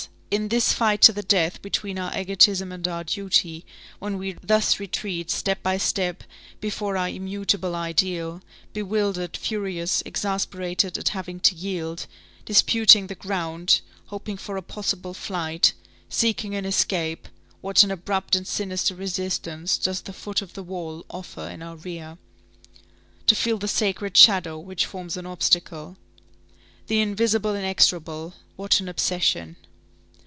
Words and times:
in 0.31 0.47
this 0.47 0.71
fight 0.71 1.01
to 1.01 1.11
the 1.11 1.21
death 1.23 1.61
between 1.61 1.99
our 1.99 2.17
egotism 2.17 2.71
and 2.71 2.87
our 2.87 3.03
duty, 3.03 3.65
when 3.99 4.17
we 4.17 4.31
thus 4.41 4.79
retreat 4.79 5.29
step 5.29 5.61
by 5.61 5.75
step 5.77 6.23
before 6.61 6.95
our 6.95 7.09
immutable 7.09 7.75
ideal, 7.75 8.41
bewildered, 8.71 9.35
furious, 9.35 10.01
exasperated 10.05 10.97
at 10.97 11.09
having 11.09 11.37
to 11.41 11.53
yield, 11.53 12.07
disputing 12.45 13.07
the 13.07 13.15
ground, 13.15 13.81
hoping 14.05 14.37
for 14.37 14.55
a 14.55 14.61
possible 14.61 15.13
flight, 15.13 15.73
seeking 16.07 16.55
an 16.55 16.63
escape, 16.63 17.27
what 17.59 17.83
an 17.83 17.91
abrupt 17.91 18.33
and 18.33 18.47
sinister 18.47 18.95
resistance 18.95 19.77
does 19.79 19.99
the 19.99 20.13
foot 20.13 20.41
of 20.41 20.53
the 20.53 20.63
wall 20.63 21.05
offer 21.09 21.49
in 21.49 21.61
our 21.61 21.75
rear! 21.75 22.17
To 23.27 23.35
feel 23.35 23.57
the 23.57 23.67
sacred 23.67 24.15
shadow 24.15 24.57
which 24.57 24.85
forms 24.85 25.17
an 25.17 25.25
obstacle! 25.25 25.97
The 26.87 27.01
invisible 27.01 27.53
inexorable, 27.53 28.33
what 28.55 28.79
an 28.79 28.87
obsession! 28.87 29.57